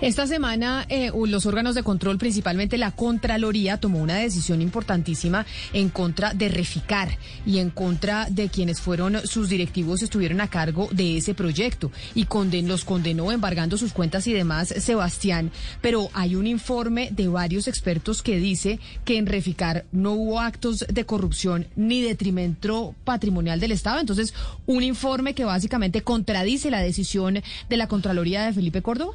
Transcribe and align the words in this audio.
Esta 0.00 0.28
semana 0.28 0.86
eh, 0.88 1.10
los 1.26 1.44
órganos 1.44 1.74
de 1.74 1.82
control, 1.82 2.18
principalmente 2.18 2.78
la 2.78 2.92
Contraloría, 2.92 3.78
tomó 3.78 3.98
una 3.98 4.14
decisión 4.14 4.62
importantísima 4.62 5.44
en 5.72 5.88
contra 5.88 6.34
de 6.34 6.48
Reficar 6.48 7.18
y 7.44 7.58
en 7.58 7.70
contra 7.70 8.28
de 8.30 8.48
quienes 8.48 8.80
fueron 8.80 9.26
sus 9.26 9.48
directivos 9.48 10.02
estuvieron 10.02 10.40
a 10.40 10.46
cargo 10.46 10.88
de 10.92 11.16
ese 11.16 11.34
proyecto 11.34 11.90
y 12.14 12.26
conden, 12.26 12.68
los 12.68 12.84
condenó 12.84 13.32
embargando 13.32 13.76
sus 13.76 13.92
cuentas 13.92 14.28
y 14.28 14.32
demás, 14.32 14.68
Sebastián. 14.68 15.50
Pero 15.80 16.10
hay 16.12 16.36
un 16.36 16.46
informe 16.46 17.08
de 17.10 17.26
varios 17.26 17.66
expertos 17.66 18.22
que 18.22 18.38
dice 18.38 18.78
que 19.04 19.18
en 19.18 19.26
Reficar 19.26 19.84
no 19.90 20.12
hubo 20.12 20.38
actos 20.38 20.86
de 20.88 21.06
corrupción 21.06 21.66
ni 21.74 22.02
detrimento 22.02 22.94
patrimonial 23.02 23.58
del 23.58 23.72
Estado. 23.72 23.98
Entonces, 23.98 24.32
un 24.64 24.84
informe 24.84 25.34
que 25.34 25.44
básicamente 25.44 26.02
contradice 26.02 26.70
la 26.70 26.82
decisión 26.82 27.42
de 27.68 27.76
la 27.76 27.88
Contraloría 27.88 28.44
de 28.44 28.52
Felipe 28.52 28.80
Córdoba. 28.80 29.14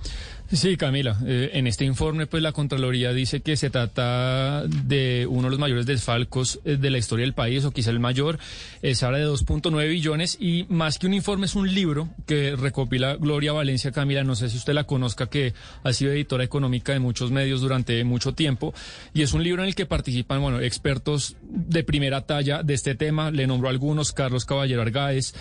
Sí, 0.51 0.77
Camila. 0.77 1.17
Eh, 1.25 1.51
en 1.53 1.65
este 1.65 1.83
informe, 1.83 2.27
pues 2.27 2.43
la 2.43 2.51
Contraloría 2.51 3.11
dice 3.11 3.41
que 3.41 3.57
se 3.57 3.69
trata 3.71 4.63
de 4.67 5.25
uno 5.27 5.43
de 5.43 5.49
los 5.49 5.59
mayores 5.59 5.85
desfalcos 5.85 6.59
eh, 6.63 6.77
de 6.77 6.91
la 6.91 6.99
historia 6.99 7.25
del 7.25 7.33
país, 7.33 7.65
o 7.65 7.71
quizá 7.71 7.89
el 7.89 7.99
mayor. 7.99 8.37
Eh, 8.81 8.93
se 8.93 9.05
habla 9.05 9.17
de 9.17 9.27
2.9 9.27 9.89
billones 9.89 10.37
y 10.39 10.65
más 10.69 10.99
que 10.99 11.07
un 11.07 11.15
informe 11.15 11.47
es 11.47 11.55
un 11.55 11.73
libro 11.73 12.09
que 12.27 12.55
recopila 12.55 13.15
Gloria 13.15 13.51
Valencia 13.51 13.91
Camila. 13.91 14.23
No 14.23 14.35
sé 14.35 14.49
si 14.49 14.57
usted 14.57 14.73
la 14.73 14.83
conozca, 14.83 15.27
que 15.27 15.53
ha 15.83 15.93
sido 15.93 16.11
editora 16.11 16.43
económica 16.43 16.93
de 16.93 16.99
muchos 16.99 17.31
medios 17.31 17.61
durante 17.61 18.03
mucho 18.03 18.33
tiempo. 18.33 18.75
Y 19.13 19.23
es 19.23 19.33
un 19.33 19.43
libro 19.43 19.63
en 19.63 19.69
el 19.69 19.75
que 19.75 19.87
participan, 19.87 20.41
bueno, 20.41 20.59
expertos 20.59 21.35
de 21.41 21.83
primera 21.83 22.21
talla 22.21 22.61
de 22.61 22.75
este 22.75 22.93
tema. 22.93 23.31
Le 23.31 23.47
nombro 23.47 23.69
algunos, 23.69 24.11
Carlos 24.11 24.45
Caballero 24.45 24.81
Argáez, 24.81 25.33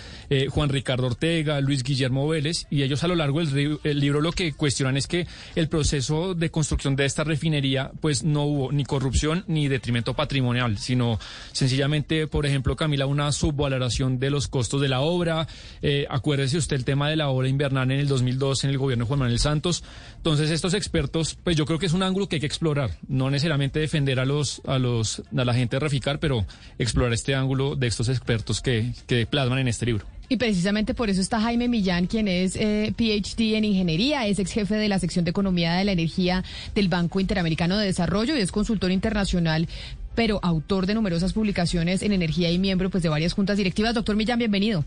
Juan 0.49 0.69
Ricardo 0.69 1.07
Ortega, 1.07 1.61
Luis 1.61 1.83
Guillermo 1.83 2.27
Vélez. 2.27 2.65
Y 2.71 2.81
ellos 2.81 3.03
a 3.03 3.07
lo 3.07 3.15
largo 3.15 3.43
del 3.43 3.99
libro 3.99 4.21
lo 4.21 4.31
que 4.31 4.53
cuestionan 4.53 4.92
es 4.97 5.07
que 5.07 5.27
el 5.55 5.69
proceso 5.69 6.35
de 6.35 6.49
construcción 6.49 6.95
de 6.95 7.05
esta 7.05 7.23
refinería, 7.23 7.91
pues 8.01 8.23
no 8.23 8.43
hubo 8.43 8.71
ni 8.71 8.83
corrupción 8.85 9.43
ni 9.47 9.67
detrimento 9.67 10.13
patrimonial, 10.13 10.77
sino 10.77 11.19
sencillamente, 11.51 12.27
por 12.27 12.45
ejemplo, 12.45 12.75
Camila, 12.75 13.05
una 13.05 13.31
subvaloración 13.31 14.19
de 14.19 14.29
los 14.29 14.47
costos 14.47 14.81
de 14.81 14.89
la 14.89 15.01
obra. 15.01 15.47
Eh, 15.81 16.05
acuérdese 16.09 16.57
usted 16.57 16.75
el 16.75 16.85
tema 16.85 17.09
de 17.09 17.15
la 17.15 17.29
obra 17.29 17.47
invernal 17.47 17.91
en 17.91 17.99
el 17.99 18.07
2002 18.07 18.63
en 18.63 18.69
el 18.69 18.77
gobierno 18.77 19.05
de 19.05 19.07
Juan 19.07 19.19
Manuel 19.19 19.39
Santos. 19.39 19.83
Entonces, 20.17 20.49
estos 20.49 20.73
expertos, 20.73 21.37
pues 21.43 21.55
yo 21.55 21.65
creo 21.65 21.79
que 21.79 21.85
es 21.85 21.93
un 21.93 22.03
ángulo 22.03 22.27
que 22.27 22.37
hay 22.37 22.39
que 22.39 22.45
explorar, 22.47 22.91
no 23.07 23.29
necesariamente 23.29 23.79
defender 23.79 24.19
a 24.19 24.25
los 24.25 24.61
a 24.65 24.79
los 24.79 25.23
a 25.35 25.45
la 25.45 25.53
gente 25.53 25.75
de 25.75 25.79
Reficar, 25.79 26.19
pero 26.19 26.45
explorar 26.77 27.13
este 27.13 27.35
ángulo 27.35 27.75
de 27.75 27.87
estos 27.87 28.09
expertos 28.09 28.61
que, 28.61 28.93
que 29.07 29.25
plasman 29.25 29.59
en 29.59 29.67
este 29.67 29.85
libro. 29.85 30.12
Y 30.29 30.37
precisamente 30.37 30.93
por 30.93 31.09
eso 31.09 31.21
está 31.21 31.41
Jaime 31.41 31.67
Millán, 31.67 32.07
quien 32.07 32.27
es 32.27 32.55
eh, 32.55 32.93
PhD 32.95 33.55
en 33.55 33.65
ingeniería, 33.65 34.25
es 34.25 34.39
ex 34.39 34.51
jefe 34.51 34.75
de 34.75 34.87
la 34.87 34.99
sección 34.99 35.25
de 35.25 35.31
economía 35.31 35.73
de 35.73 35.83
la 35.83 35.91
energía 35.91 36.43
del 36.73 36.87
Banco 36.87 37.19
Interamericano 37.19 37.77
de 37.77 37.85
Desarrollo 37.85 38.35
y 38.35 38.39
es 38.39 38.51
consultor 38.51 38.91
internacional 38.91 39.67
pero 40.15 40.39
autor 40.43 40.85
de 40.85 40.93
numerosas 40.93 41.33
publicaciones 41.33 42.03
en 42.03 42.11
energía 42.11 42.51
y 42.51 42.59
miembro 42.59 42.89
pues 42.89 43.03
de 43.03 43.09
varias 43.09 43.33
juntas 43.33 43.57
directivas. 43.57 43.95
Doctor 43.95 44.15
Millán, 44.15 44.39
bienvenido. 44.39 44.85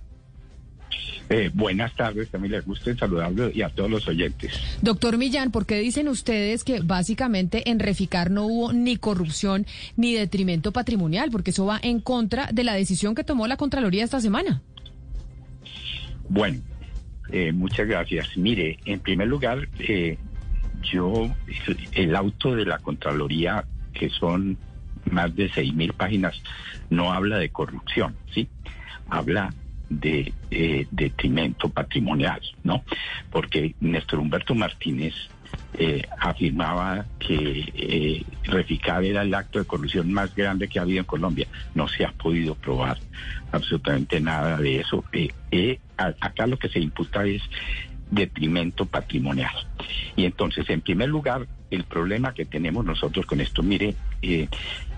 Eh, 1.29 1.51
buenas 1.53 1.93
tardes, 1.97 2.29
también 2.31 2.53
les 2.53 2.65
gusta 2.65 2.95
saludarlo 2.97 3.51
y 3.53 3.63
a 3.63 3.69
todos 3.69 3.91
los 3.91 4.07
oyentes. 4.07 4.53
Doctor 4.81 5.19
Millán, 5.19 5.51
¿por 5.51 5.67
qué 5.67 5.81
dicen 5.81 6.07
ustedes 6.07 6.63
que 6.63 6.81
básicamente 6.81 7.69
en 7.69 7.81
Reficar 7.81 8.31
no 8.31 8.47
hubo 8.47 8.73
ni 8.73 8.97
corrupción 8.97 9.67
ni 9.97 10.15
detrimento 10.15 10.71
patrimonial? 10.73 11.31
Porque 11.33 11.51
eso 11.51 11.67
va 11.67 11.81
en 11.83 11.99
contra 12.01 12.49
de 12.53 12.63
la 12.63 12.75
decisión 12.75 13.17
que 13.17 13.25
tomó 13.25 13.49
la 13.49 13.57
Contraloría 13.57 14.05
esta 14.05 14.21
semana. 14.21 14.63
Bueno, 16.29 16.61
eh, 17.31 17.53
muchas 17.53 17.87
gracias. 17.87 18.37
Mire, 18.37 18.79
en 18.85 19.01
primer 19.01 19.29
lugar, 19.29 19.69
eh, 19.79 20.19
yo, 20.83 21.31
el 21.93 22.17
auto 22.17 22.55
de 22.55 22.67
la 22.67 22.79
Contraloría, 22.79 23.65
que 23.93 24.11
son 24.11 24.57
más 25.11 25.35
de 25.35 25.49
seis 25.51 25.75
mil 25.75 25.93
páginas, 25.93 26.41
no 26.91 27.13
habla 27.13 27.39
de 27.39 27.51
corrupción, 27.51 28.17
¿sí? 28.33 28.49
Habla 29.09 29.55
de 29.89 30.33
eh, 30.51 30.87
detrimento 30.91 31.69
patrimonial, 31.69 32.41
¿no? 32.65 32.85
Porque 33.31 33.75
Néstor 33.81 34.19
Humberto 34.19 34.55
Martínez 34.55 35.15
eh, 35.79 36.03
afirmaba 36.19 37.07
que 37.19 37.73
eh, 37.75 38.25
Reficar 38.45 39.05
era 39.05 39.23
el 39.23 39.35
acto 39.35 39.59
de 39.59 39.65
corrupción 39.65 40.13
más 40.13 40.35
grande 40.35 40.69
que 40.69 40.79
ha 40.79 40.83
habido 40.83 41.01
en 41.01 41.05
Colombia. 41.05 41.47
No 41.75 41.87
se 41.87 42.05
ha 42.05 42.13
podido 42.13 42.55
probar 42.57 42.99
absolutamente 43.53 44.21
nada 44.21 44.57
de 44.57 44.81
eso. 44.81 45.05
Eh 45.13 45.79
acá 45.97 46.47
lo 46.47 46.59
que 46.59 46.69
se 46.69 46.81
imputa 46.81 47.25
es 47.25 47.43
detrimento 48.11 48.87
patrimonial. 48.87 49.55
Y 50.15 50.25
entonces, 50.25 50.69
en 50.71 50.81
primer 50.81 51.09
lugar, 51.09 51.47
el 51.71 51.85
problema 51.85 52.35
que 52.35 52.45
tenemos 52.45 52.85
nosotros 52.85 53.27
con 53.27 53.41
esto, 53.41 53.63
mire, 53.63 53.95
eh, 54.23 54.49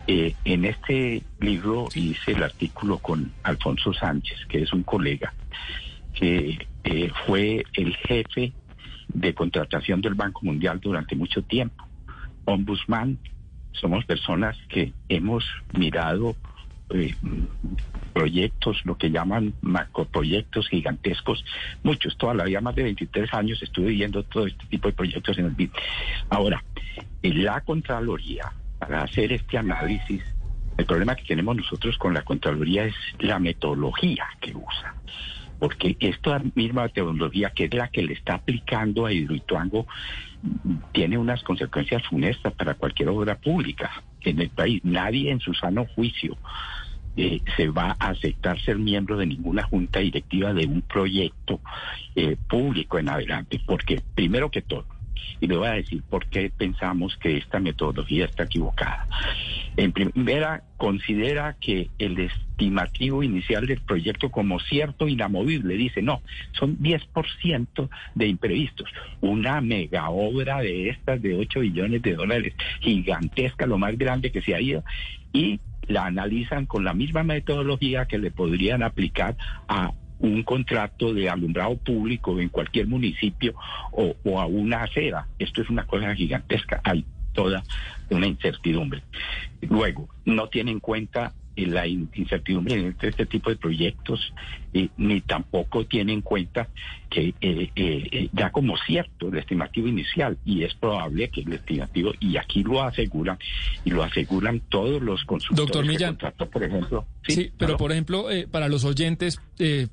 en 0.07 0.65
este 0.65 1.23
libro 1.41 1.89
hice 1.95 2.33
el 2.33 2.43
artículo 2.43 2.99
con 2.99 3.33
Alfonso 3.43 3.93
Sánchez, 3.93 4.39
que 4.49 4.63
es 4.63 4.73
un 4.73 4.83
colega, 4.83 5.33
que 6.15 6.67
fue 7.27 7.65
el 7.75 7.95
jefe 7.97 8.53
de 9.09 9.35
contratación 9.35 10.01
del 10.01 10.15
Banco 10.15 10.41
Mundial 10.43 10.81
durante 10.81 11.15
mucho 11.15 11.43
tiempo. 11.43 11.87
Ombudsman, 12.45 13.19
somos 13.73 14.05
personas 14.05 14.57
que 14.69 14.93
hemos 15.09 15.45
mirado 15.73 16.37
eh, 16.91 17.15
proyectos, 18.13 18.81
lo 18.85 18.97
que 18.97 19.11
llaman 19.11 19.55
macroproyectos 19.61 20.69
gigantescos, 20.69 21.45
muchos, 21.83 22.17
toda 22.17 22.35
la 22.35 22.45
vida, 22.45 22.61
más 22.61 22.75
de 22.75 22.85
23 22.85 23.33
años 23.35 23.63
estuve 23.63 23.91
viendo 23.91 24.23
todo 24.23 24.47
este 24.47 24.67
tipo 24.67 24.89
de 24.89 24.95
proyectos 24.95 25.39
en 25.39 25.47
el 25.47 25.53
BID. 25.53 25.71
Ahora, 26.31 26.63
en 27.23 27.45
la 27.45 27.61
Contraloría, 27.61 28.53
para 28.79 29.03
hacer 29.03 29.33
este 29.33 29.59
análisis, 29.59 30.23
el 30.77 30.87
problema 30.87 31.17
que 31.17 31.25
tenemos 31.25 31.57
nosotros 31.57 31.99
con 31.99 32.15
la 32.15 32.23
Contraloría 32.23 32.85
es 32.85 32.95
la 33.19 33.39
metodología 33.39 34.27
que 34.41 34.55
usa 34.55 34.95
porque 35.59 35.97
esta 35.99 36.41
misma 36.55 36.85
metodología 36.85 37.51
que 37.51 37.65
es 37.65 37.75
la 37.75 37.89
que 37.89 38.03
le 38.03 38.13
está 38.13 38.35
aplicando 38.35 39.07
a 39.07 39.13
Hidroituango 39.13 39.87
tiene 40.93 41.19
unas 41.19 41.43
consecuencias 41.43 42.07
funestas 42.07 42.53
para 42.53 42.75
cualquier 42.75 43.09
obra 43.09 43.37
pública 43.37 43.91
en 44.23 44.41
el 44.41 44.51
país. 44.51 44.81
Nadie 44.85 45.31
en 45.31 45.41
su 45.41 45.55
sano 45.55 45.87
juicio 45.95 46.37
eh, 47.17 47.41
se 47.57 47.69
va 47.69 47.97
a 47.99 48.11
aceptar 48.11 48.61
ser 48.61 48.79
miembro 48.79 49.17
de 49.17 49.27
ninguna 49.27 49.65
junta 49.65 49.99
directiva 49.99 50.55
de 50.55 50.67
un 50.67 50.83
proyecto 50.83 51.61
eh, 52.15 52.37
público 52.49 52.99
en 52.99 53.09
adelante, 53.09 53.61
porque 53.67 54.01
primero 54.15 54.51
que 54.51 54.63
todo, 54.63 54.87
y 55.41 55.47
le 55.47 55.57
voy 55.57 55.67
a 55.69 55.73
decir 55.73 56.03
por 56.09 56.27
qué 56.27 56.51
pensamos 56.57 57.17
que 57.17 57.37
esta 57.37 57.59
metodología 57.59 58.27
está 58.27 58.45
equivocada. 58.45 59.07
En 59.79 59.93
primera, 59.93 60.65
considera 60.77 61.55
que 61.61 61.89
el 62.01 62.19
estimativo 62.19 63.23
inicial 63.23 63.65
del 63.65 63.81
proyecto 63.81 64.29
como 64.29 64.59
cierto 64.59 65.07
inamovible. 65.07 65.77
Dice, 65.77 66.03
no, 66.03 66.21
son 66.51 66.77
10% 66.79 67.89
de 68.17 68.27
imprevistos. 68.27 68.91
Una 69.21 69.61
mega 69.61 70.11
obra 70.11 70.59
de 70.63 70.89
estas 70.89 71.23
de 71.23 71.37
8 71.37 71.61
billones 71.61 72.03
de 72.03 72.17
dólares, 72.17 72.55
gigantesca, 72.81 73.67
lo 73.67 73.79
más 73.79 73.97
grande 73.97 74.33
que 74.33 74.43
se 74.43 74.57
ha 74.57 74.61
ido, 74.61 74.83
y 75.33 75.61
la 75.87 76.07
analizan 76.07 76.67
con 76.67 76.83
la 76.83 76.93
misma 76.93 77.23
metodología 77.23 78.07
que 78.07 78.19
le 78.19 78.33
podrían 78.33 78.83
aplicar 78.83 79.37
a 79.69 79.93
un 80.19 80.43
contrato 80.43 81.15
de 81.15 81.31
alumbrado 81.31 81.77
público 81.77 82.41
en 82.41 82.49
cualquier 82.49 82.89
municipio 82.89 83.55
o, 83.93 84.41
a 84.41 84.47
una 84.47 84.83
acera. 84.83 85.29
Esto 85.39 85.63
es 85.63 85.71
una 85.71 85.87
cosa 85.87 86.17
gigantesca. 86.17 86.81
Hay 86.83 87.05
toda 87.33 87.63
una 88.11 88.27
incertidumbre. 88.27 89.03
Luego, 89.63 90.09
no 90.25 90.49
tiene 90.49 90.71
en 90.71 90.81
cuenta 90.81 91.35
la 91.67 91.87
incertidumbre 91.87 92.75
en 92.75 92.87
este, 92.89 93.09
este 93.09 93.27
tipo 93.27 93.51
de 93.51 93.57
proyectos, 93.57 94.33
eh, 94.73 94.89
ni 94.97 95.21
tampoco 95.21 95.85
tiene 95.87 96.13
en 96.13 96.23
cuenta 96.23 96.69
que 97.09 97.35
eh, 97.41 97.71
eh, 97.75 98.29
ya 98.33 98.51
como 98.51 98.77
cierto 98.79 99.29
el 99.29 99.39
estimativo 99.39 99.89
inicial, 99.89 100.37
y 100.45 100.65
es 100.65 100.75
probable 100.75 101.29
que 101.29 101.43
el 101.43 101.53
estimativo, 101.53 102.13
y 102.21 102.37
aquí 102.37 102.63
lo 102.63 102.83
aseguran, 102.83 103.39
y 103.85 103.91
lo 103.91 104.03
aseguran 104.03 104.61
todos 104.69 105.03
los 105.03 105.25
consultores 105.25 105.73
Doctor 105.73 105.87
Millán, 105.87 106.17
por 106.17 106.63
ejemplo. 106.63 107.07
Sí, 107.27 107.51
pero 107.59 107.77
por 107.77 107.93
ejemplo, 107.93 108.27
para 108.51 108.69
los 108.69 108.85
oyentes, 108.85 109.41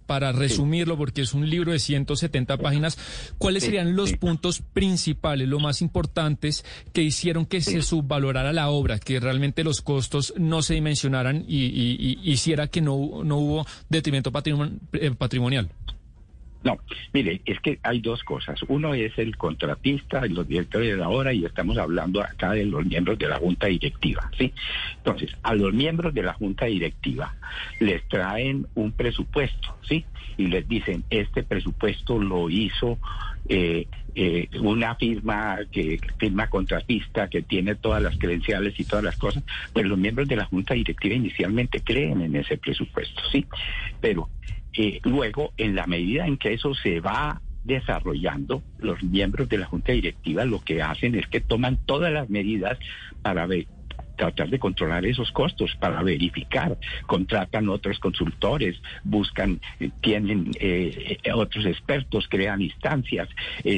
para 0.06 0.31
resumirlo, 0.31 0.98
porque 0.98 1.22
es 1.22 1.34
un 1.34 1.50
libro 1.50 1.72
de 1.72 1.80
170 1.80 2.57
páginas, 2.57 2.98
¿cuáles 3.38 3.63
serían 3.63 3.95
los 3.95 4.13
puntos 4.13 4.62
principales, 4.62 5.48
lo 5.48 5.60
más 5.60 5.81
importantes 5.81 6.66
que 6.94 7.01
hicieron 7.01 7.45
que 7.45 7.62
se 7.62 7.81
subvalorara 7.81 8.54
la 8.54 8.69
obra, 8.69 9.00
que 9.00 9.19
realmente 9.19 9.63
los 9.63 9.81
costos 9.81 10.34
no 10.38 10.62
se 10.62 10.75
dimensionaran 10.75 11.45
y, 11.48 12.19
hiciera 12.24 12.68
que 12.68 12.81
no, 12.81 13.24
no 13.24 13.38
hubo 13.38 13.68
detrimento 13.90 14.31
eh, 14.94 15.12
patrimonial? 15.18 15.69
No, 16.66 16.80
mire, 17.14 17.42
es 17.46 17.60
que 17.60 17.78
hay 17.84 18.02
dos 18.02 18.24
cosas. 18.24 18.60
Uno 18.68 18.96
es 18.96 19.16
el 19.20 19.38
contratista 19.38 20.26
los 20.26 20.48
directores 20.48 20.90
de 20.90 20.98
la 20.98 21.10
hora 21.10 21.32
y 21.32 21.46
estamos 21.46 21.78
hablando 21.78 22.22
acá 22.22 22.54
de 22.54 22.66
los 22.66 22.84
miembros 22.84 23.20
de 23.20 23.30
la 23.30 23.38
junta 23.38 23.68
directiva, 23.68 24.32
¿sí? 24.36 24.52
Entonces, 24.98 25.38
a 25.44 25.54
los 25.54 25.72
miembros 25.72 26.16
de 26.16 26.24
la 26.24 26.34
junta 26.34 26.66
directiva 26.66 27.36
les 27.80 28.04
traen 28.08 28.66
un 28.74 28.92
presupuesto, 28.94 29.78
¿sí? 29.88 30.06
Y 30.38 30.48
les 30.48 30.68
dicen, 30.68 31.04
este 31.12 31.44
presupuesto 31.44 32.18
lo 32.18 32.50
hizo 32.50 32.98
eh, 33.48 33.86
eh, 34.16 34.50
una 34.60 34.96
firma 34.96 35.60
que 35.72 36.00
firma 36.18 36.50
contratista 36.50 37.30
que 37.30 37.44
tiene 37.44 37.76
todas 37.76 38.02
las 38.02 38.18
credenciales 38.18 38.74
y 38.80 38.86
todas 38.86 39.06
las 39.06 39.18
cosas, 39.18 39.44
pues 39.72 39.86
los 39.86 40.00
miembros 40.00 40.28
de 40.28 40.38
la 40.38 40.46
junta 40.46 40.74
directiva 40.74 41.14
inicialmente 41.14 41.82
creen 41.82 42.22
en 42.22 42.36
ese 42.36 42.58
presupuesto, 42.58 43.22
¿sí? 43.32 43.46
Pero 44.02 44.30
eh, 44.77 45.00
luego, 45.04 45.54
en 45.57 45.75
la 45.75 45.88
medida 45.88 46.25
en 46.27 46.38
que 46.38 46.54
eso 46.54 46.74
se 46.75 47.00
va 47.00 47.42
desarrollando, 47.63 48.62
los 48.80 49.01
miembros 49.04 49.50
de 49.50 49.57
la 49.57 49.66
Junta 49.66 49.92
Directiva 49.92 50.45
lo 50.45 50.60
que 50.60 50.81
hacen 50.81 51.16
es 51.16 51.27
que 51.27 51.42
toman 51.42 51.80
todas 51.86 52.13
las 52.13 52.30
medidas 52.30 52.77
para 53.22 53.48
ver, 53.48 53.66
tratar 54.16 54.50
de 54.50 54.60
controlar 54.60 55.06
esos 55.06 55.32
costos 55.32 55.76
para 55.80 56.02
verificar, 56.04 56.78
contratan 57.06 57.70
otros 57.70 58.00
consultores, 58.00 58.82
buscan, 59.04 59.60
eh, 59.80 59.90
tienen 60.02 60.52
eh, 60.60 61.18
otros 61.34 61.66
expertos, 61.66 62.28
crean 62.30 62.62
instancias, 62.62 63.30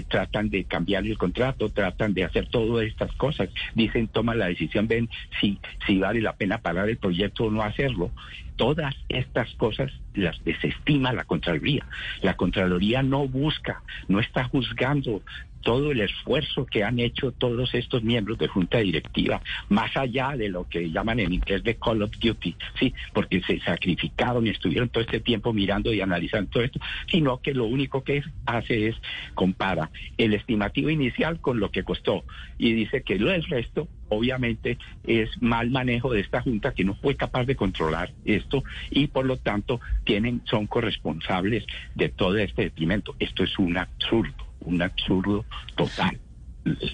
tratan 0.07 0.49
de 0.49 0.63
cambiar 0.65 1.05
el 1.05 1.17
contrato, 1.17 1.69
tratan 1.69 2.13
de 2.13 2.23
hacer 2.23 2.47
todas 2.49 2.85
estas 2.85 3.11
cosas, 3.13 3.49
dicen, 3.75 4.07
toma 4.07 4.35
la 4.35 4.47
decisión, 4.47 4.87
ven 4.87 5.09
si, 5.39 5.59
si 5.85 5.97
vale 5.97 6.21
la 6.21 6.35
pena 6.35 6.59
parar 6.59 6.89
el 6.89 6.97
proyecto 6.97 7.45
o 7.45 7.51
no 7.51 7.63
hacerlo. 7.63 8.11
Todas 8.55 8.95
estas 9.07 9.53
cosas 9.55 9.91
las 10.15 10.43
desestima 10.43 11.13
la 11.13 11.25
Contraloría. 11.25 11.85
La 12.23 12.35
Contraloría 12.35 13.03
no 13.03 13.27
busca, 13.27 13.83
no 14.07 14.19
está 14.19 14.45
juzgando 14.45 15.21
todo 15.67 15.91
el 15.91 15.99
esfuerzo 15.99 16.65
que 16.65 16.85
han 16.85 16.97
hecho 16.97 17.33
todos 17.33 17.75
estos 17.75 18.01
miembros 18.01 18.37
de 18.37 18.47
junta 18.47 18.77
directiva, 18.77 19.41
más 19.67 19.97
allá 19.97 20.37
de 20.37 20.47
lo 20.47 20.63
que 20.69 20.89
llaman 20.89 21.19
en 21.19 21.33
inglés 21.33 21.61
de 21.61 21.75
Call 21.75 22.03
of 22.03 22.11
Duty, 22.17 22.55
sí, 22.79 22.93
porque 23.11 23.41
se 23.41 23.59
sacrificaron 23.59 24.47
y 24.47 24.51
estuvieron 24.51 24.87
todo 24.87 25.03
este 25.03 25.19
tiempo 25.19 25.51
mirando 25.51 25.93
y 25.93 25.99
analizando 25.99 26.51
todo 26.51 26.63
esto, 26.63 26.79
sino 27.11 27.41
que 27.41 27.53
lo 27.53 27.65
único 27.65 28.01
que 28.01 28.23
hace 28.45 28.87
es 28.87 28.95
compara 29.33 29.91
el 30.17 30.35
estimativo 30.35 30.89
inicial 30.89 31.41
con 31.41 31.59
lo 31.59 31.69
que 31.69 31.83
costó. 31.83 32.23
Y 32.57 32.71
dice 32.71 33.01
que 33.01 33.19
lo 33.19 33.29
del 33.29 33.43
resto 33.43 33.89
obviamente 34.07 34.77
es 35.05 35.29
mal 35.41 35.69
manejo 35.69 36.13
de 36.13 36.21
esta 36.21 36.41
junta 36.41 36.73
que 36.73 36.85
no 36.85 36.95
fue 36.95 37.17
capaz 37.17 37.43
de 37.43 37.57
controlar 37.57 38.13
esto 38.23 38.63
y 38.89 39.07
por 39.07 39.25
lo 39.25 39.35
tanto 39.35 39.81
tienen 40.05 40.43
son 40.45 40.65
corresponsables 40.65 41.65
de 41.93 42.07
todo 42.07 42.37
este 42.37 42.61
detrimento. 42.61 43.17
Esto 43.19 43.43
es 43.43 43.59
un 43.59 43.77
absurdo 43.77 44.46
un 44.61 44.81
absurdo 44.81 45.45
total. 45.75 46.19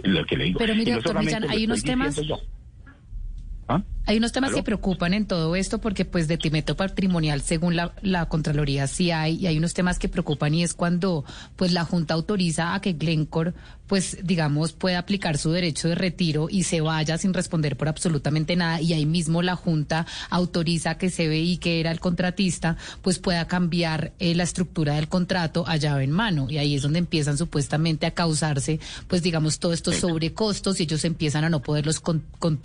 Lo 0.03 0.25
que 0.25 0.37
le 0.37 0.43
digo. 0.45 0.59
Pero 0.59 0.75
mire, 0.75 0.93
doctor 0.93 1.19
Millán, 1.19 1.49
hay 1.49 1.65
unos 1.65 1.83
temas... 1.83 2.19
¿Ah? 2.19 2.37
Hay 4.05 4.17
unos 4.17 4.33
temas 4.33 4.53
que 4.53 4.63
preocupan 4.63 5.13
en 5.13 5.25
todo 5.25 5.55
esto 5.55 5.79
porque 5.79 6.03
pues 6.03 6.27
de 6.27 6.37
timeto 6.37 6.75
patrimonial 6.75 7.41
según 7.41 7.77
la, 7.77 7.93
la, 8.01 8.25
Contraloría 8.27 8.85
sí 8.87 9.11
hay 9.11 9.37
y 9.37 9.47
hay 9.47 9.57
unos 9.57 9.73
temas 9.73 9.97
que 9.97 10.09
preocupan 10.09 10.53
y 10.53 10.63
es 10.63 10.73
cuando 10.73 11.23
pues 11.55 11.71
la 11.71 11.85
Junta 11.85 12.13
autoriza 12.13 12.73
a 12.73 12.81
que 12.81 12.93
Glencore 12.93 13.53
pues 13.87 14.17
digamos 14.23 14.73
pueda 14.73 14.99
aplicar 14.99 15.37
su 15.37 15.51
derecho 15.51 15.89
de 15.89 15.95
retiro 15.95 16.47
y 16.49 16.63
se 16.63 16.81
vaya 16.81 17.17
sin 17.17 17.33
responder 17.33 17.77
por 17.77 17.87
absolutamente 17.87 18.55
nada 18.55 18.81
y 18.81 18.93
ahí 18.93 19.05
mismo 19.05 19.41
la 19.41 19.55
Junta 19.55 20.05
autoriza 20.29 20.97
que 20.97 21.09
CBI 21.09 21.57
que 21.57 21.79
era 21.79 21.91
el 21.91 21.99
contratista 21.99 22.77
pues 23.01 23.19
pueda 23.19 23.47
cambiar 23.47 24.13
eh, 24.19 24.35
la 24.35 24.43
estructura 24.43 24.95
del 24.95 25.09
contrato 25.09 25.65
a 25.67 25.77
llave 25.77 26.05
en 26.05 26.11
mano. 26.11 26.47
Y 26.49 26.57
ahí 26.57 26.75
es 26.75 26.81
donde 26.81 26.99
empiezan 26.99 27.37
supuestamente 27.37 28.05
a 28.05 28.11
causarse 28.11 28.79
pues 29.07 29.21
digamos 29.21 29.59
todos 29.59 29.75
estos 29.75 29.97
sobrecostos 29.97 30.79
y 30.79 30.83
ellos 30.83 31.05
empiezan 31.05 31.43
a 31.43 31.49
no 31.49 31.61
poderlos 31.61 32.01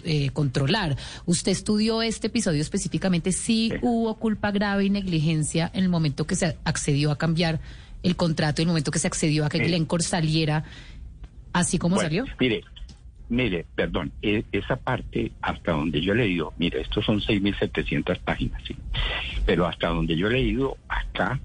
eh, 0.05 0.31
controlar 0.31 0.97
Usted 1.29 1.53
estudió 1.53 2.01
este 2.01 2.29
episodio 2.29 2.63
específicamente, 2.63 3.33
si 3.33 3.71
hubo 3.83 4.15
culpa 4.15 4.51
grave 4.51 4.87
y 4.87 4.89
negligencia 4.89 5.71
en 5.75 5.85
el 5.85 5.91
momento 5.91 6.27
que 6.27 6.35
se 6.35 6.57
accedió 6.65 7.11
a 7.11 7.19
cambiar 7.19 7.61
el 8.03 8.17
contrato, 8.17 8.63
en 8.63 8.69
el 8.69 8.71
momento 8.71 8.91
que 8.91 8.99
se 8.99 9.09
accedió 9.09 9.45
a 9.45 9.51
que 9.51 9.59
Glencore 9.59 10.03
saliera 10.03 10.65
así 11.53 11.77
como 11.77 12.01
salió. 12.01 12.25
Mire, 12.41 12.65
mire, 13.29 13.67
perdón, 13.75 14.11
e, 14.23 14.43
esa 14.53 14.77
parte 14.77 15.31
hasta 15.43 15.73
donde 15.73 16.01
yo 16.01 16.15
he 16.15 16.17
leído, 16.17 16.55
mire, 16.57 16.81
estos 16.81 17.05
son 17.05 17.21
6.700 17.21 18.19
páginas, 18.21 18.63
sí, 18.67 18.75
pero 19.45 19.67
hasta 19.67 19.89
donde 19.89 20.17
yo 20.17 20.29
he 20.29 20.33
leído 20.33 20.79
acá, 20.89 21.39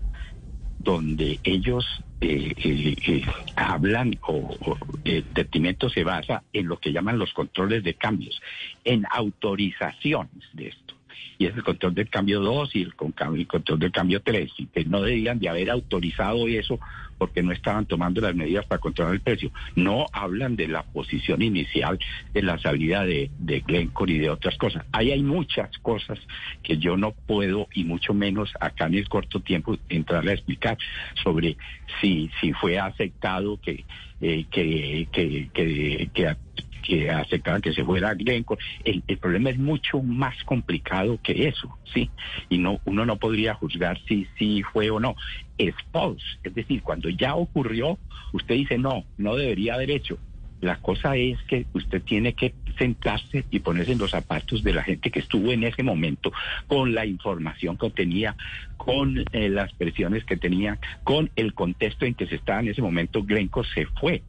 donde 0.80 1.42
ellos 1.44 1.86
eh, 2.24 2.54
eh, 2.58 2.96
eh, 3.08 3.22
hablan 3.58 4.18
o, 4.28 4.56
el 5.04 5.26
detrimento 5.34 5.90
se 5.90 6.06
basa 6.06 6.44
en 6.54 6.68
lo 6.68 6.80
que 6.80 6.94
llaman 6.94 7.20
los 7.20 7.34
controles 7.34 7.84
de 7.84 7.96
cambios, 7.96 8.42
en 8.86 9.06
autorizaciones 9.10 10.44
de 10.54 10.70
esto 10.70 10.96
y 11.38 11.46
es 11.46 11.56
el 11.56 11.64
control 11.64 11.94
del 11.96 12.10
cambio 12.10 12.40
2 12.42 12.76
y 12.76 12.82
el, 12.84 12.96
control 12.96 13.80
del 13.80 13.92
cambio 13.92 14.22
3, 14.22 14.52
y 14.58 14.66
que 14.68 14.86
no 14.86 15.02
debían 15.02 15.40
de 15.40 15.50
haber 15.50 15.70
autorizado 15.70 16.48
eso 16.48 16.80
porque 17.18 17.44
no 17.44 17.52
estaban 17.52 17.86
tomando 17.86 18.22
las 18.22 18.36
medidas 18.36 18.66
para 18.66 18.80
controlar 18.80 19.14
el 19.14 19.22
precio. 19.22 19.52
No 19.76 20.08
hablan 20.12 20.56
de 20.56 20.68
la 20.68 20.84
posición 20.84 21.42
inicial 21.42 22.00
de 22.34 22.42
la 22.42 22.58
salida 22.60 23.06
de, 23.06 23.32
de 23.40 23.62
Glencore 23.62 24.14
y 24.14 24.18
de 24.20 24.30
otras 24.30 24.58
cosas. 24.58 24.84
Ahí 24.92 25.12
hay 25.12 25.24
muchas 25.24 25.78
cosas 25.80 26.20
que 26.64 26.78
yo 26.78 26.98
no 26.98 27.12
puedo, 27.12 27.68
y 27.74 27.84
mucho 27.84 28.14
menos 28.14 28.52
acá 28.60 28.88
en 28.88 28.96
el 28.96 29.08
corto 29.08 29.40
tiempo, 29.40 29.78
entrar 29.90 30.28
a 30.28 30.34
explicar 30.34 30.78
sobre 31.24 31.58
si, 32.02 32.30
si 32.42 32.54
fue 32.54 32.80
aceptado 32.80 33.60
que, 33.62 33.86
eh, 34.22 34.46
que, 34.52 35.08
que, 35.12 36.36
que 36.84 37.10
aceptaban 37.10 37.62
que 37.62 37.74
se 37.74 37.84
fuera 37.84 38.14
Glencore. 38.14 38.64
El, 38.84 39.04
el, 39.08 39.18
problema 39.18 39.50
es 39.50 39.58
mucho 39.58 40.04
más 40.04 40.36
complicado 40.44 41.20
que 41.24 41.48
eso, 41.48 41.76
¿sí? 41.94 42.12
Y 42.50 42.60
no 42.60 42.80
uno 42.86 43.06
no 43.06 43.18
podría 43.18 43.56
juzgar 43.56 44.00
si 44.08 44.28
sí 44.38 44.62
fue 44.72 44.92
o 44.92 45.00
no. 45.00 45.16
Es 45.58 45.74
false, 45.92 46.26
es 46.44 46.54
decir, 46.54 46.82
cuando 46.84 47.10
ya 47.10 47.36
ocurrió, 47.36 47.98
usted 48.34 48.56
dice, 48.56 48.78
no, 48.78 49.06
no 49.18 49.36
debería 49.36 49.76
haber 49.76 49.90
hecho. 49.90 50.20
La 50.62 50.78
cosa 50.78 51.18
es 51.18 51.42
que 51.44 51.66
usted 51.74 52.02
tiene 52.04 52.34
que 52.34 52.54
sentarse 52.78 53.44
y 53.52 53.60
ponerse 53.60 53.92
en 53.92 53.98
los 53.98 54.12
zapatos 54.12 54.64
de 54.64 54.74
la 54.74 54.82
gente 54.82 55.12
que 55.12 55.20
estuvo 55.20 55.52
en 55.52 55.66
ese 55.66 55.84
momento, 55.84 56.32
con 56.68 56.94
la 56.96 57.06
información 57.06 57.78
que 57.78 57.90
tenía, 57.90 58.38
con 58.78 59.26
eh, 59.34 59.50
las 59.50 59.74
presiones 59.74 60.24
que 60.24 60.38
tenía, 60.38 60.80
con 61.04 61.30
el 61.36 61.54
contexto 61.54 62.06
en 62.06 62.16
que 62.16 62.28
se 62.28 62.36
estaba 62.36 62.62
en 62.62 62.70
ese 62.70 62.82
momento. 62.82 63.24
Glencore 63.24 63.68
se 63.74 63.86
fue 63.88 64.24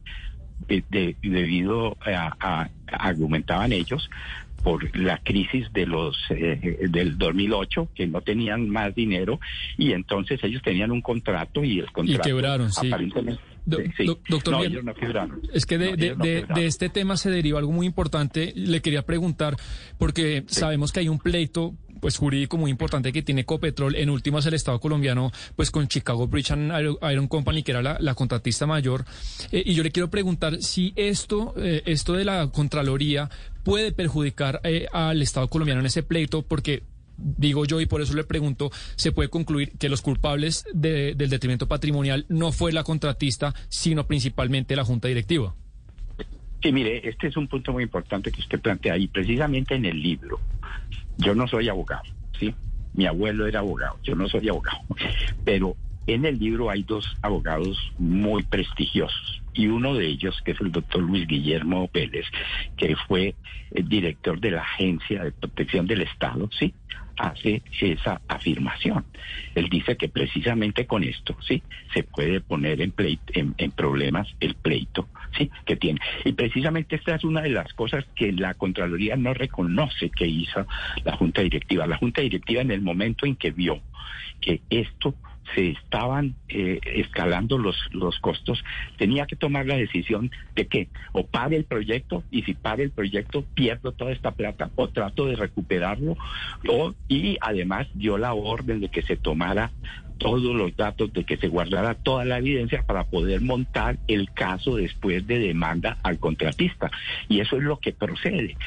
de, 0.67 1.15
debido 1.21 1.97
a, 2.05 2.69
argumentaban 2.87 3.71
ellos, 3.73 4.09
por 4.63 4.97
la 4.97 5.19
crisis 5.19 5.71
de 5.73 5.85
los 5.85 6.17
eh, 6.31 6.87
del 6.89 7.19
2008 7.19 7.89
que 7.93 8.07
no 8.07 8.21
tenían 8.21 8.67
más 8.67 8.95
dinero 8.95 9.39
y 9.77 9.91
entonces 9.91 10.43
ellos 10.43 10.63
tenían 10.63 10.89
un 10.89 11.01
contrato 11.01 11.63
y 11.63 11.77
el 11.77 11.91
contrato 11.91 12.27
y 12.27 12.31
quebraron 12.31 12.71
sí. 12.71 12.89
doctor 14.27 14.67
es 15.53 15.65
que 15.67 15.77
de, 15.77 16.15
de, 16.15 16.65
este 16.65 16.89
tema 16.89 17.17
se 17.17 17.29
deriva 17.29 17.59
algo 17.59 17.71
muy 17.71 17.85
importante. 17.85 18.53
Le 18.55 18.81
quería 18.81 19.03
preguntar 19.03 19.55
porque 19.97 20.43
sabemos 20.47 20.91
que 20.91 21.01
hay 21.01 21.09
un 21.09 21.19
pleito 21.19 21.73
pues 22.05 22.19
jurídico 22.19 22.55
muy 22.57 22.69
importante 22.69 23.11
que 23.11 23.23
tiene 23.23 23.45
Copetrol, 23.45 23.95
en 23.95 24.11
últimas 24.11 24.45
el 24.45 24.53
Estado 24.53 24.79
colombiano, 24.79 25.31
pues 25.55 25.71
con 25.71 25.87
Chicago 25.87 26.27
Bridge 26.27 26.51
and 26.51 26.71
Iron 27.11 27.27
Company, 27.27 27.63
que 27.63 27.71
era 27.71 27.81
la, 27.81 28.13
contratista 28.13 28.67
mayor. 28.67 29.05
Eh, 29.51 29.63
y 29.65 29.73
yo 29.73 29.81
le 29.81 29.89
quiero 29.89 30.11
preguntar 30.11 30.61
si 30.61 30.93
esto, 30.95 31.55
eh, 31.57 31.81
esto 31.87 32.13
de 32.13 32.23
la 32.23 32.51
Contraloría 32.51 33.31
puede 33.63 33.91
perjudicar 33.91 34.61
eh, 34.63 34.85
al 34.93 35.19
Estado 35.23 35.47
colombiano 35.47 35.79
en 35.79 35.87
ese 35.87 36.03
pleito, 36.03 36.43
porque 36.43 36.83
digo 37.17 37.65
yo, 37.65 37.81
y 37.81 37.87
por 37.87 38.03
eso 38.03 38.13
le 38.13 38.23
pregunto, 38.23 38.69
se 38.97 39.11
puede 39.11 39.29
concluir 39.29 39.71
que 39.79 39.89
los 39.89 40.03
culpables 40.03 40.63
del 40.75 41.17
detrimento 41.17 41.67
patrimonial 41.67 42.27
no 42.29 42.51
fue 42.51 42.71
la 42.71 42.83
contratista, 42.83 43.55
sino 43.67 44.05
principalmente 44.05 44.75
la 44.75 44.85
junta 44.85 45.07
directiva. 45.07 45.55
Sí, 46.61 46.71
mire, 46.71 47.09
este 47.09 47.29
es 47.29 47.35
un 47.35 47.47
punto 47.47 47.73
muy 47.73 47.81
importante 47.81 48.31
que 48.31 48.41
usted 48.41 48.59
plantea 48.59 48.95
y 48.95 49.07
precisamente 49.07 49.73
en 49.73 49.85
el 49.85 49.99
libro 49.99 50.39
yo 51.17 51.35
no 51.35 51.47
soy 51.47 51.69
abogado, 51.69 52.03
¿sí? 52.39 52.53
Mi 52.93 53.05
abuelo 53.05 53.47
era 53.47 53.59
abogado, 53.59 53.97
yo 54.03 54.15
no 54.15 54.27
soy 54.29 54.47
abogado, 54.49 54.79
pero 55.43 55.75
en 56.07 56.25
el 56.25 56.39
libro 56.39 56.69
hay 56.69 56.83
dos 56.83 57.17
abogados 57.21 57.91
muy 57.97 58.43
prestigiosos 58.43 59.41
y 59.53 59.67
uno 59.67 59.93
de 59.93 60.05
ellos, 60.05 60.39
que 60.43 60.51
es 60.51 60.61
el 60.61 60.71
doctor 60.71 61.01
Luis 61.01 61.27
Guillermo 61.27 61.87
Pérez, 61.87 62.25
que 62.77 62.95
fue 63.07 63.35
el 63.71 63.87
director 63.87 64.39
de 64.39 64.51
la 64.51 64.61
Agencia 64.61 65.23
de 65.23 65.31
Protección 65.31 65.87
del 65.87 66.01
Estado, 66.01 66.49
¿sí? 66.57 66.73
hace 67.17 67.61
esa 67.79 68.21
afirmación. 68.27 69.05
Él 69.55 69.69
dice 69.69 69.95
que 69.95 70.09
precisamente 70.09 70.85
con 70.85 71.03
esto, 71.03 71.35
sí, 71.47 71.63
se 71.93 72.03
puede 72.03 72.41
poner 72.41 72.81
en, 72.81 72.93
en, 73.57 73.71
problemas 73.71 74.27
el 74.39 74.55
pleito, 74.55 75.07
sí, 75.37 75.49
que 75.65 75.75
tiene. 75.75 75.99
Y 76.23 76.33
precisamente 76.33 76.95
esta 76.95 77.15
es 77.15 77.23
una 77.23 77.41
de 77.41 77.49
las 77.49 77.73
cosas 77.73 78.05
que 78.15 78.31
la 78.31 78.53
Contraloría 78.53 79.15
no 79.15 79.33
reconoce 79.33 80.09
que 80.09 80.27
hizo 80.27 80.65
la 81.03 81.15
Junta 81.15 81.41
Directiva. 81.41 81.87
La 81.87 81.97
Junta 81.97 82.21
Directiva 82.21 82.61
en 82.61 82.71
el 82.71 82.81
momento 82.81 83.25
en 83.25 83.35
que 83.35 83.51
vio 83.51 83.81
que 84.41 84.61
esto 84.69 85.15
se 85.53 85.69
estaban 85.69 86.35
eh, 86.49 86.79
escalando 86.83 87.57
los, 87.57 87.77
los 87.91 88.19
costos, 88.19 88.63
tenía 88.97 89.27
que 89.27 89.35
tomar 89.35 89.65
la 89.65 89.75
decisión 89.75 90.31
de 90.55 90.67
que 90.67 90.87
o 91.11 91.27
pague 91.27 91.55
el 91.55 91.65
proyecto 91.65 92.23
y 92.31 92.41
si 92.43 92.53
pague 92.53 92.83
el 92.83 92.91
proyecto 92.91 93.43
pierdo 93.53 93.91
toda 93.91 94.11
esta 94.11 94.31
plata 94.31 94.71
o 94.75 94.87
trato 94.89 95.27
de 95.27 95.35
recuperarlo 95.35 96.17
o, 96.67 96.93
y 97.07 97.37
además 97.41 97.87
dio 97.93 98.17
la 98.17 98.33
orden 98.33 98.79
de 98.79 98.89
que 98.89 99.03
se 99.03 99.17
tomara 99.17 99.71
todos 100.17 100.55
los 100.55 100.75
datos, 100.75 101.11
de 101.13 101.23
que 101.23 101.37
se 101.37 101.47
guardara 101.47 101.93
toda 101.95 102.25
la 102.25 102.37
evidencia 102.37 102.83
para 102.83 103.03
poder 103.03 103.41
montar 103.41 103.97
el 104.07 104.31
caso 104.31 104.75
después 104.75 105.25
de 105.27 105.39
demanda 105.39 105.97
al 106.03 106.19
contratista. 106.19 106.91
Y 107.27 107.39
eso 107.39 107.57
es 107.57 107.63
lo 107.63 107.79
que 107.79 107.93
procede. 107.93 108.57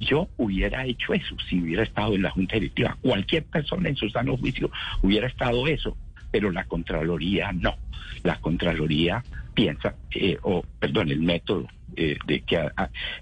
Yo 0.00 0.28
hubiera 0.36 0.84
hecho 0.84 1.14
eso 1.14 1.36
si 1.48 1.60
hubiera 1.60 1.82
estado 1.82 2.14
en 2.14 2.22
la 2.22 2.30
Junta 2.30 2.54
Directiva. 2.54 2.96
Cualquier 3.00 3.44
persona 3.44 3.88
en 3.88 3.96
su 3.96 4.08
sano 4.10 4.36
juicio 4.36 4.70
hubiera 5.02 5.26
estado 5.26 5.66
eso 5.66 5.96
pero 6.30 6.50
la 6.50 6.64
Contraloría 6.64 7.52
no. 7.52 7.74
La 8.22 8.36
Contraloría 8.36 9.22
piensa, 9.54 9.94
eh, 10.14 10.38
o 10.42 10.62
perdón, 10.78 11.10
el 11.10 11.20
método 11.20 11.66
eh, 11.96 12.16
de 12.26 12.40
que, 12.40 12.68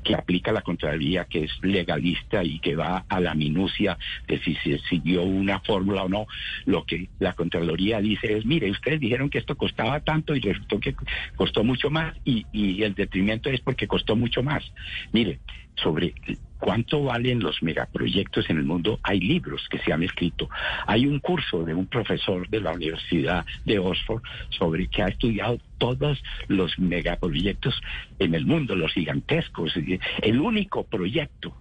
que 0.02 0.14
aplica 0.14 0.52
la 0.52 0.62
Contraloría, 0.62 1.24
que 1.24 1.44
es 1.44 1.52
legalista 1.62 2.44
y 2.44 2.58
que 2.58 2.76
va 2.76 3.04
a 3.08 3.20
la 3.20 3.34
minucia 3.34 3.98
de 4.26 4.38
si 4.40 4.54
se 4.56 4.78
siguió 4.88 5.22
una 5.22 5.60
fórmula 5.60 6.04
o 6.04 6.08
no, 6.08 6.26
lo 6.64 6.84
que 6.84 7.08
la 7.18 7.32
Contraloría 7.32 8.00
dice 8.00 8.36
es, 8.36 8.44
mire, 8.44 8.70
ustedes 8.70 9.00
dijeron 9.00 9.30
que 9.30 9.38
esto 9.38 9.56
costaba 9.56 10.00
tanto 10.00 10.34
y 10.34 10.40
resultó 10.40 10.80
que 10.80 10.94
costó 11.36 11.64
mucho 11.64 11.90
más 11.90 12.14
y, 12.24 12.46
y 12.52 12.82
el 12.82 12.94
detrimento 12.94 13.50
es 13.50 13.60
porque 13.60 13.86
costó 13.86 14.16
mucho 14.16 14.42
más. 14.42 14.64
Mire, 15.12 15.40
sobre 15.76 16.14
cuánto 16.58 17.04
valen 17.04 17.40
los 17.40 17.62
megaproyectos 17.62 18.48
en 18.50 18.58
el 18.58 18.64
mundo, 18.64 18.98
hay 19.02 19.20
libros 19.20 19.66
que 19.70 19.78
se 19.78 19.92
han 19.92 20.02
escrito. 20.02 20.48
Hay 20.86 21.06
un 21.06 21.20
curso 21.20 21.64
de 21.64 21.74
un 21.74 21.86
profesor 21.86 22.48
de 22.48 22.60
la 22.60 22.72
Universidad 22.72 23.44
de 23.64 23.78
Oxford 23.78 24.22
sobre 24.50 24.88
que 24.88 25.02
ha 25.02 25.08
estudiado 25.08 25.58
todos 25.78 26.22
los 26.48 26.78
megaproyectos 26.78 27.80
en 28.18 28.34
el 28.34 28.46
mundo, 28.46 28.74
los 28.74 28.92
gigantescos. 28.92 29.74
El 30.22 30.40
único 30.40 30.84
proyecto 30.84 31.54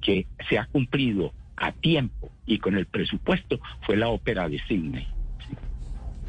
que 0.00 0.26
se 0.48 0.58
ha 0.58 0.66
cumplido 0.66 1.32
a 1.56 1.72
tiempo 1.72 2.32
y 2.46 2.58
con 2.58 2.76
el 2.76 2.86
presupuesto 2.86 3.60
fue 3.82 3.96
la 3.96 4.08
ópera 4.08 4.48
de 4.48 4.58
Sydney. 4.66 5.06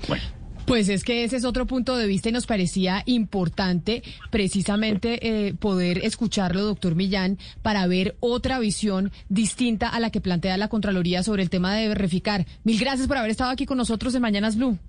Bueno. 0.08 0.41
Pues 0.72 0.88
es 0.88 1.04
que 1.04 1.26
ese 1.26 1.36
es 1.36 1.44
otro 1.44 1.68
punto 1.68 1.98
de 1.98 2.08
vista 2.08 2.30
y 2.30 2.32
nos 2.32 2.46
parecía 2.48 3.04
importante 3.06 4.04
precisamente 4.30 5.48
eh, 5.48 5.54
poder 5.54 5.98
escucharlo, 6.06 6.62
doctor 6.64 6.96
Millán, 6.96 7.38
para 7.62 7.86
ver 7.88 8.16
otra 8.22 8.58
visión 8.58 9.12
distinta 9.28 9.90
a 9.90 10.00
la 10.00 10.12
que 10.12 10.22
plantea 10.22 10.56
la 10.56 10.70
Contraloría 10.70 11.24
sobre 11.24 11.44
el 11.44 11.50
tema 11.50 11.76
de 11.76 11.90
verificar. 11.90 12.46
Mil 12.64 12.80
gracias 12.80 13.10
por 13.10 13.18
haber 13.18 13.32
estado 13.32 13.52
aquí 13.52 13.66
con 13.66 13.78
nosotros 13.78 14.16
en 14.16 14.22
Mañanas 14.22 14.56
Blue. 14.56 14.80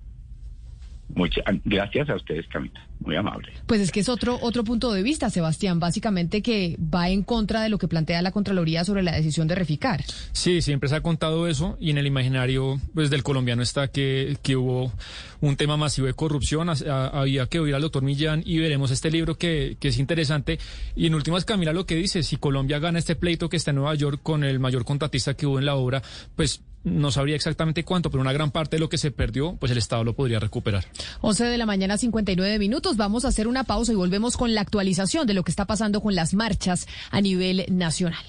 Muchas 1.14 1.44
gracias 1.64 2.08
a 2.08 2.16
ustedes, 2.16 2.46
Camila. 2.48 2.86
Muy 3.00 3.16
amable. 3.16 3.52
Pues 3.66 3.80
es 3.80 3.90
que 3.90 4.00
es 4.00 4.08
otro 4.08 4.38
otro 4.40 4.64
punto 4.64 4.92
de 4.92 5.02
vista, 5.02 5.28
Sebastián, 5.28 5.80
básicamente 5.80 6.40
que 6.40 6.76
va 6.78 7.10
en 7.10 7.22
contra 7.22 7.62
de 7.62 7.68
lo 7.68 7.78
que 7.78 7.88
plantea 7.88 8.22
la 8.22 8.30
Contraloría 8.30 8.84
sobre 8.84 9.02
la 9.02 9.12
decisión 9.12 9.48
de 9.48 9.54
reficar. 9.54 10.04
Sí, 10.32 10.62
siempre 10.62 10.88
se 10.88 10.96
ha 10.96 11.00
contado 11.00 11.48
eso 11.48 11.76
y 11.80 11.90
en 11.90 11.98
el 11.98 12.06
imaginario 12.06 12.80
pues 12.94 13.10
del 13.10 13.22
colombiano 13.22 13.62
está 13.62 13.88
que, 13.88 14.36
que 14.42 14.56
hubo 14.56 14.92
un 15.40 15.56
tema 15.56 15.76
masivo 15.76 16.06
de 16.06 16.14
corrupción. 16.14 16.70
había 16.70 17.46
que 17.46 17.60
oír 17.60 17.74
al 17.74 17.82
doctor 17.82 18.02
Millán 18.02 18.42
y 18.46 18.58
veremos 18.58 18.90
este 18.90 19.10
libro 19.10 19.36
que, 19.36 19.76
que 19.80 19.88
es 19.88 19.98
interesante. 19.98 20.58
Y 20.94 21.06
en 21.06 21.14
últimas, 21.14 21.44
Camila, 21.44 21.72
lo 21.72 21.84
que 21.84 21.96
dice, 21.96 22.22
si 22.22 22.36
Colombia 22.36 22.78
gana 22.78 22.98
este 22.98 23.16
pleito 23.16 23.48
que 23.48 23.56
está 23.56 23.72
en 23.72 23.76
Nueva 23.76 23.94
York 23.96 24.20
con 24.22 24.44
el 24.44 24.60
mayor 24.60 24.84
contratista 24.84 25.34
que 25.34 25.46
hubo 25.46 25.58
en 25.58 25.66
la 25.66 25.74
obra, 25.74 26.02
pues 26.36 26.62
no 26.84 27.10
sabría 27.10 27.36
exactamente 27.36 27.84
cuánto, 27.84 28.10
pero 28.10 28.20
una 28.20 28.32
gran 28.32 28.50
parte 28.50 28.76
de 28.76 28.80
lo 28.80 28.88
que 28.88 28.98
se 28.98 29.10
perdió, 29.10 29.56
pues 29.56 29.72
el 29.72 29.78
Estado 29.78 30.04
lo 30.04 30.14
podría 30.14 30.40
recuperar. 30.40 30.84
11 31.20 31.44
de 31.44 31.58
la 31.58 31.66
mañana, 31.66 31.96
59 31.96 32.58
minutos. 32.58 32.96
Vamos 32.96 33.24
a 33.24 33.28
hacer 33.28 33.48
una 33.48 33.64
pausa 33.64 33.92
y 33.92 33.96
volvemos 33.96 34.36
con 34.36 34.54
la 34.54 34.60
actualización 34.60 35.26
de 35.26 35.34
lo 35.34 35.44
que 35.44 35.50
está 35.50 35.66
pasando 35.66 36.00
con 36.00 36.14
las 36.14 36.34
marchas 36.34 36.86
a 37.10 37.20
nivel 37.20 37.64
nacional. 37.68 38.24